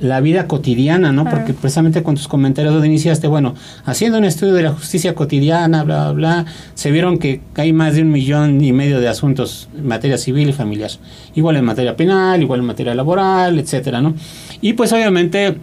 [0.00, 1.24] la vida cotidiana, ¿no?
[1.24, 5.82] Porque precisamente con tus comentarios donde iniciaste, bueno, haciendo un estudio de la justicia cotidiana,
[5.82, 9.68] bla, bla, bla, se vieron que hay más de un millón y medio de asuntos
[9.76, 10.90] en materia civil y familiar.
[11.34, 14.14] Igual en materia penal, igual en materia laboral, etcétera, ¿no?
[14.60, 15.56] Y pues obviamente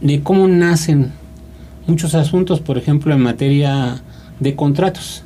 [0.00, 1.12] de cómo nacen
[1.86, 4.00] muchos asuntos, por ejemplo, en materia
[4.40, 5.24] de contratos.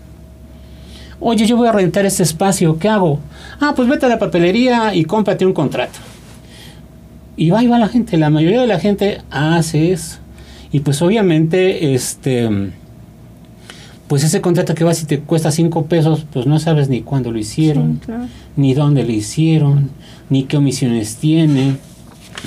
[1.21, 3.21] Oye, yo voy a rentar este espacio, ¿qué hago?
[3.61, 6.01] Ah, pues vete a la papelería y cómprate un contrato.
[7.43, 10.19] Y va y va la gente, la mayoría de la gente hace eso.
[10.71, 12.49] Y pues obviamente, este,
[14.07, 17.33] pues ese contrato que va si te cuesta cinco pesos, pues no sabes ni cuándo
[17.33, 18.01] lo hicieron,
[18.55, 19.91] ni dónde lo hicieron,
[20.31, 21.79] ni qué omisiones tiene.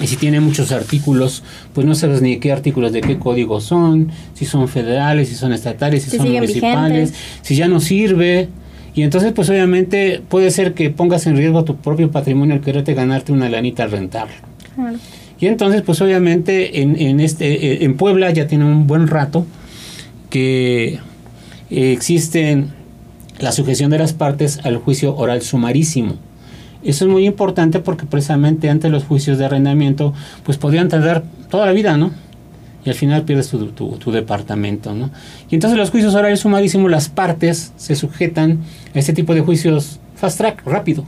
[0.02, 4.14] Y si tiene muchos artículos, pues no sabes ni qué artículos de qué código son,
[4.34, 8.48] si son federales, si son estatales, si, son municipales, si ya no sirve.
[8.94, 12.94] Y entonces, pues obviamente puede ser que pongas en riesgo tu propio patrimonio al quererte
[12.94, 13.88] ganarte una lanita
[15.40, 19.46] Y entonces, pues obviamente en, en, este, eh, en Puebla ya tiene un buen rato
[20.30, 21.00] que
[21.70, 22.64] existe
[23.40, 26.16] la sujeción de las partes al juicio oral sumarísimo.
[26.84, 31.66] Eso es muy importante porque precisamente ante los juicios de arrendamiento, pues podrían tardar toda
[31.66, 32.12] la vida, ¿no?
[32.86, 35.10] Y al final pierdes tu, tu, departamento, ¿no?
[35.50, 38.60] Y entonces los juicios orales sumarísimos, las partes se sujetan
[38.94, 41.04] a este tipo de juicios fast track, rápido.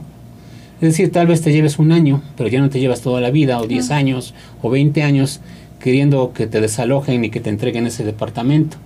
[0.80, 3.30] Es decir, tal vez te lleves un año, pero ya no te llevas toda la
[3.30, 5.40] vida, o 10 años, o 20 años,
[5.80, 8.76] queriendo que te desalojen y que te entreguen ese departamento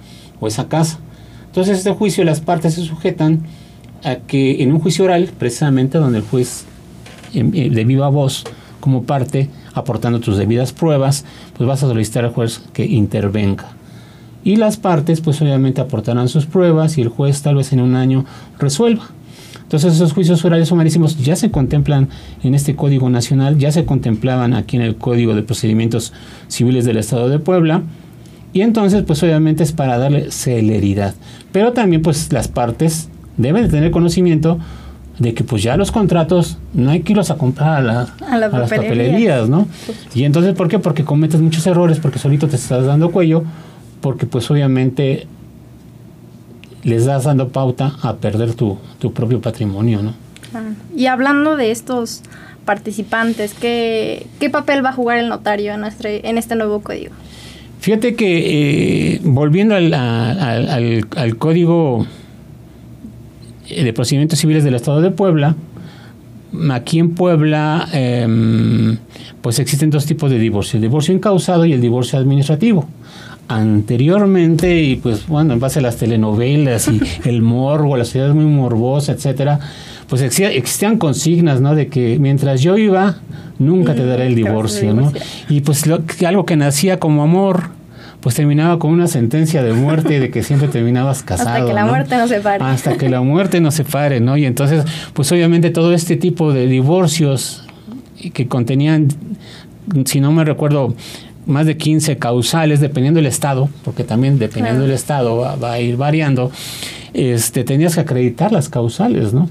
[0.41, 0.99] o esa casa.
[1.47, 3.43] Entonces, este juicio, las partes se sujetan
[4.05, 6.65] a que en un juicio oral, precisamente donde el juez
[7.35, 8.45] eh, de viva voz,
[8.81, 11.25] como parte, aportando tus debidas pruebas,
[11.57, 13.77] pues vas a solicitar al juez que intervenga.
[14.45, 17.95] Y las partes, pues obviamente aportarán sus pruebas y el juez tal vez en un
[17.95, 18.25] año
[18.59, 19.11] resuelva.
[19.73, 22.11] Entonces esos juicios orales sumarísimos ya se contemplan
[22.43, 26.13] en este Código Nacional, ya se contemplaban aquí en el Código de Procedimientos
[26.49, 27.81] Civiles del Estado de Puebla.
[28.53, 31.15] Y entonces, pues obviamente es para darle celeridad.
[31.53, 33.09] Pero también, pues las partes
[33.39, 34.59] deben de tener conocimiento
[35.19, 38.51] de que pues ya los contratos no hay que irlos a comprar a, a, las
[38.69, 39.69] papelerías, ¿no?
[40.15, 40.81] Y entonces, ¿por qué?
[40.81, 43.43] Porque cometes muchos errores, porque solito te estás dando cuello,
[44.03, 45.27] porque pues obviamente
[46.85, 48.79] les das dando pauta a perder tu,
[49.15, 50.15] propio patrimonio, ¿no?
[50.95, 52.23] Y hablando de estos
[52.65, 57.13] participantes, ¿qué, ¿qué, papel va a jugar el notario en, nuestro, en este nuevo código?
[57.81, 62.07] Fíjate que eh, volviendo al, al, al, código
[63.69, 65.57] de procedimientos civiles del Estado de Puebla,
[66.71, 68.99] aquí en Puebla em,
[69.41, 72.87] pues existen dos tipos de divorcio, el divorcio incausado y el divorcio administrativo
[73.49, 78.45] anteriormente y pues bueno, en base a las telenovelas y el morbo, la sociedad muy
[78.45, 79.61] morbosa, etcétera,
[80.09, 81.75] pues existían consignas, ¿no?
[81.75, 83.17] De que mientras yo iba,
[83.59, 85.13] nunca te daré el divorcio, ¿no?
[85.49, 87.71] Y pues lo, algo que nacía como amor,
[88.21, 91.51] pues terminaba con una sentencia de muerte de que siempre terminabas casado.
[91.51, 92.65] Hasta que la muerte nos separe.
[92.65, 94.37] Hasta que la muerte nos separe, ¿no?
[94.37, 97.65] Y entonces, pues obviamente todo este tipo de divorcios
[98.33, 99.09] que contenían,
[100.05, 100.95] si no me recuerdo,
[101.47, 105.97] más de 15 causales, dependiendo del estado, porque también dependiendo del estado va, a ir
[105.97, 106.51] variando,
[107.15, 109.49] este, tenías que acreditar las causales, ¿no?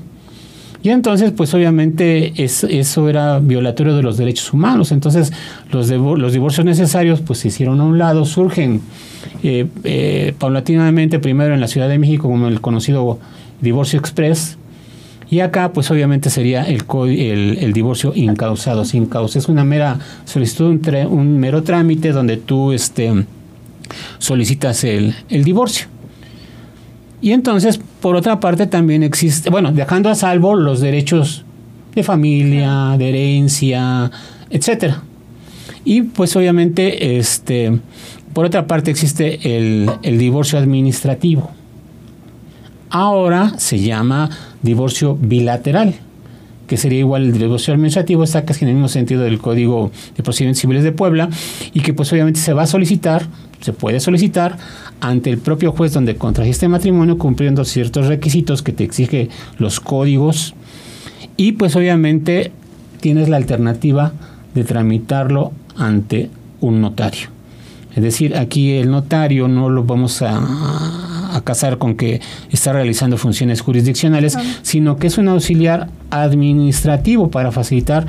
[0.83, 4.91] Y entonces, pues obviamente eso era violatorio de los derechos humanos.
[4.91, 5.31] Entonces,
[5.69, 8.81] los, los divorcios necesarios, pues se hicieron a un lado, surgen
[9.43, 13.19] eh, eh, paulatinamente, primero en la Ciudad de México, como el conocido
[13.61, 14.57] divorcio express,
[15.31, 16.83] y acá, pues obviamente sería el,
[17.57, 19.39] el, divorcio incausado, sin causa.
[19.39, 23.25] Es una mera solicitud, un, un mero trámite donde tú este,
[24.19, 25.87] solicitas el, el divorcio.
[27.21, 31.45] Y entonces, por otra parte, también existe, bueno, dejando a salvo los derechos
[31.95, 34.11] de familia, de herencia,
[34.49, 35.01] etcétera.
[35.85, 37.79] Y pues obviamente, este,
[38.33, 41.51] por otra parte, existe el, el divorcio administrativo.
[42.91, 44.29] Ahora se llama
[44.61, 45.95] divorcio bilateral,
[46.67, 50.23] que sería igual el divorcio administrativo, está casi en el mismo sentido del Código de
[50.23, 51.29] Procedimientos Civiles de Puebla,
[51.73, 53.25] y que pues obviamente se va a solicitar,
[53.61, 54.57] se puede solicitar
[54.99, 60.53] ante el propio juez donde contrajiste matrimonio cumpliendo ciertos requisitos que te exige los códigos
[61.37, 62.51] y pues obviamente
[62.99, 64.11] tienes la alternativa
[64.53, 67.29] de tramitarlo ante un notario.
[67.95, 70.39] Es decir, aquí el notario no lo vamos a,
[71.31, 77.51] a casar con que está realizando funciones jurisdiccionales, sino que es un auxiliar administrativo para
[77.51, 78.05] facilitar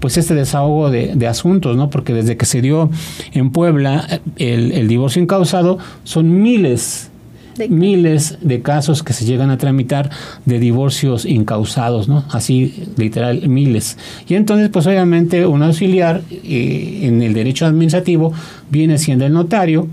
[0.00, 1.88] pues este desahogo de, asuntos, ¿no?
[1.88, 2.90] Porque desde que se dio
[3.32, 7.10] en Puebla el, el divorcio incausado, son miles
[7.56, 10.10] de miles de casos que se llegan a tramitar
[10.44, 12.24] de divorcios incausados, ¿no?
[12.30, 13.96] Así, literal, miles.
[14.28, 18.32] Y entonces, pues obviamente un auxiliar eh, en el derecho administrativo
[18.70, 19.88] viene siendo el notario,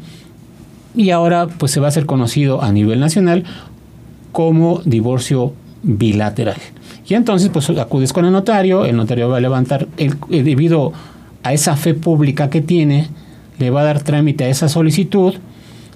[0.95, 3.43] y ahora pues se va a ser conocido a nivel nacional
[4.31, 6.57] como divorcio bilateral.
[7.07, 10.93] Y entonces pues acudes con el notario, el notario va a levantar, el, eh, debido
[11.43, 13.07] a esa fe pública que tiene,
[13.59, 15.33] le va a dar trámite a esa solicitud,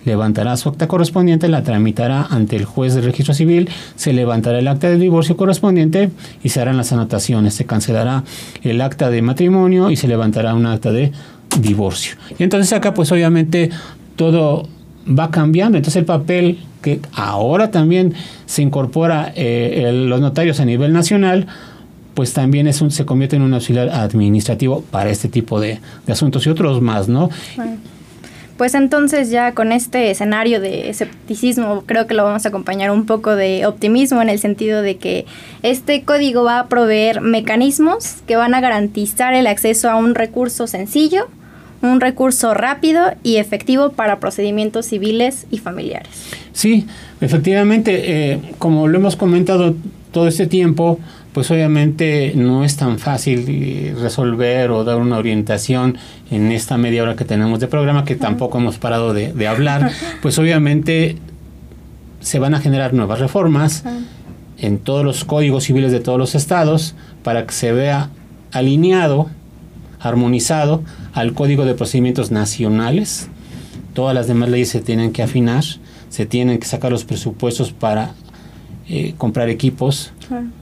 [0.03, 4.67] levantará su acta correspondiente, la tramitará ante el juez de registro civil, se levantará el
[4.67, 6.11] acta de divorcio correspondiente
[6.43, 8.23] y se harán las anotaciones, se cancelará
[8.63, 11.11] el acta de matrimonio y se levantará un acta de
[11.59, 12.15] divorcio.
[12.37, 13.69] Y entonces acá pues obviamente
[14.15, 14.67] todo
[15.07, 15.77] va cambiando.
[15.77, 18.13] Entonces el papel que ahora también
[18.45, 21.47] se incorpora eh, los notarios a nivel nacional,
[22.13, 26.45] pues también es un, se convierte en un auxiliar administrativo para este tipo de, asuntos
[26.45, 27.29] y otros más, ¿no?
[28.57, 33.05] Pues entonces ya con este escenario de escepticismo creo que lo vamos a acompañar un
[33.05, 35.25] poco de optimismo en el sentido de que
[35.61, 40.67] este código va a proveer mecanismos que van a garantizar el acceso a un recurso
[40.67, 41.27] sencillo,
[41.85, 46.09] un recurso rápido y efectivo para procedimientos civiles y familiares.
[46.53, 46.87] Sí,
[47.21, 49.75] efectivamente, eh, como lo hemos comentado
[50.11, 50.99] todo este tiempo,
[51.35, 55.97] pues obviamente no es tan fácil eh, resolver o dar una orientación
[56.31, 60.39] en esta media hora que tenemos de programa, que tampoco hemos parado de, hablar, pues
[60.39, 61.17] obviamente
[62.21, 63.83] se van a generar nuevas reformas
[64.57, 68.09] en todos los códigos civiles de todos los estados para que se vea
[68.53, 69.29] alineado,
[69.99, 70.83] armonizado
[71.15, 73.29] al Código de Procedimientos Nacionales.
[73.93, 75.63] Todas las demás leyes se tienen que afinar,
[76.09, 78.13] se tienen que sacar los presupuestos para
[78.89, 80.11] eh, comprar equipos,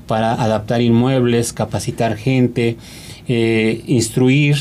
[0.07, 2.77] para adaptar inmuebles, capacitar gente,
[3.27, 4.57] eh, instruir.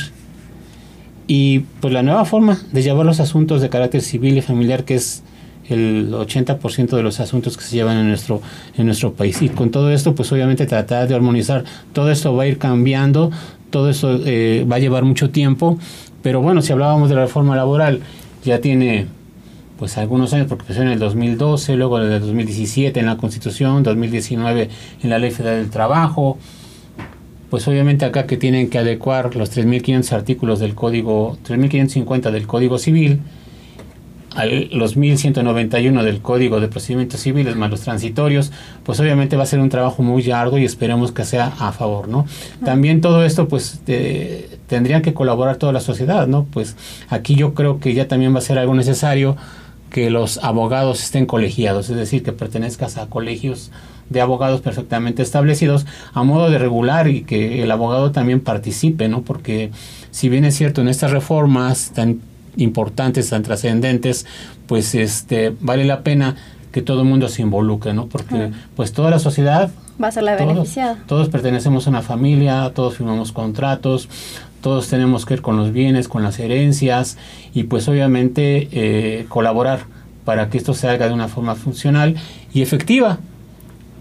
[1.26, 4.94] Y pues la nueva forma de llevar los asuntos de carácter civil y familiar, que
[4.94, 5.22] es
[5.68, 8.40] el 80% de los asuntos que se llevan en nuestro,
[8.76, 9.42] en nuestro país.
[9.42, 13.30] Y con todo esto, pues obviamente tratar de armonizar, todo esto va a ir cambiando,
[13.72, 15.78] todo esto eh, va a llevar mucho tiempo,
[16.22, 18.00] pero bueno, si hablábamos de la reforma laboral,
[18.44, 19.06] ya tiene
[19.76, 23.82] pues algunos años, porque empezó en el 2012, luego en el 2017 en la Constitución,
[23.82, 24.68] 2019
[25.02, 26.38] en la Ley Federal del Trabajo,
[27.50, 32.78] pues obviamente acá que tienen que adecuar los 3.500 artículos del Código, 3.550 del Código
[32.78, 33.20] Civil,
[34.34, 38.52] a los 1191 del Código de Procedimientos Civiles más los transitorios,
[38.82, 42.08] pues obviamente va a ser un trabajo muy arduo y esperemos que sea a favor,
[42.08, 42.26] ¿no?
[42.64, 43.80] También todo esto, pues
[44.66, 46.46] tendría que colaborar toda la sociedad, ¿no?
[46.50, 46.76] Pues
[47.08, 49.36] aquí yo creo que ya también va a ser algo necesario
[49.90, 53.70] que los abogados estén colegiados, es decir, que pertenezcas a colegios
[54.08, 59.22] de abogados perfectamente establecidos a modo de regular y que el abogado también participe, ¿no?
[59.22, 59.70] Porque
[60.10, 62.20] si bien es cierto en estas reformas tan
[62.56, 64.26] importantes, tan trascendentes,
[64.66, 66.36] pues este vale la pena
[66.72, 68.06] que todo el mundo se involucre, ¿no?
[68.06, 69.70] Porque pues toda la sociedad
[70.02, 70.98] va a ser la beneficiada.
[71.06, 74.08] Todos pertenecemos a una familia, todos firmamos contratos,
[74.62, 77.18] todos tenemos que ir con los bienes, con las herencias
[77.52, 79.80] y pues obviamente eh, colaborar
[80.24, 82.16] para que esto se haga de una forma funcional
[82.54, 83.18] y efectiva.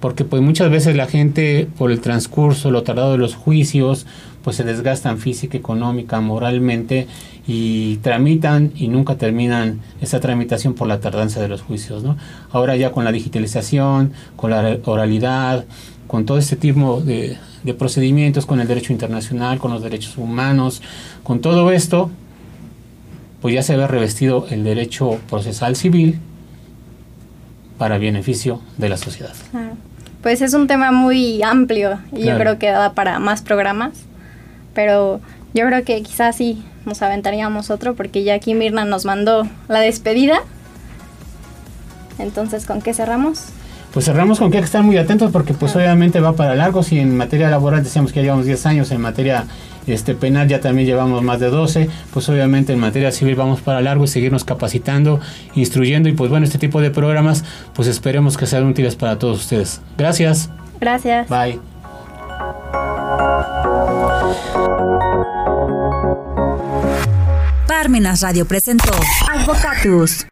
[0.02, 4.06] Porque pues muchas veces la gente por el transcurso, lo tardado de los juicios,
[4.44, 7.08] pues se desgastan física, económica, moralmente
[7.48, 12.04] y tramitan y nunca terminan esa tramitación por la tardanza de los juicios.
[12.04, 12.18] ¿no?
[12.52, 15.66] Ahora ya con la digitalización, con la oralidad,
[16.08, 17.38] con todo este tipo de,
[17.78, 20.82] procedimientos con el derecho internacional, con los derechos humanos,
[21.24, 22.10] con todo esto,
[23.42, 26.20] pues ya se ve revestido el derecho procesal civil
[27.78, 29.34] para beneficio de la sociedad.
[30.22, 33.92] Pues es un tema muy amplio y yo creo que da para más programas,
[34.74, 35.20] pero
[35.54, 39.80] yo creo que quizás sí nos aventaríamos otro porque ya aquí Mirna nos mandó la
[39.80, 40.40] despedida.
[42.20, 43.48] Entonces, ¿con qué cerramos?
[43.94, 46.84] pues cerramos con que hay que estar muy atentos porque pues obviamente va para largo.
[46.84, 49.46] Si en materia laboral decíamos que ya llevamos 10 años, en materia
[49.88, 53.82] este, penal ya también llevamos más de 12, pues obviamente en materia civil vamos para
[53.82, 55.20] largo y seguirnos capacitando,
[55.56, 59.40] instruyendo y pues bueno, este tipo de programas pues esperemos que sean útiles para todos
[59.40, 59.82] ustedes.
[59.98, 60.50] Gracias.
[60.80, 61.30] Gracias.
[61.30, 61.60] Bye.
[67.68, 68.92] Parmenas Radio presentó
[69.32, 70.26] Advocatus